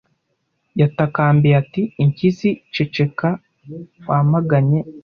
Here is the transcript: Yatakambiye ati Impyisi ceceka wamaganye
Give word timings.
Yatakambiye 0.81 1.55
ati 1.63 1.81
Impyisi 2.03 2.49
ceceka 2.73 3.29
wamaganye 4.07 4.79